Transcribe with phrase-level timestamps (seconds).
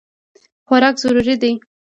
[0.67, 1.51] خوراک ضروري دی.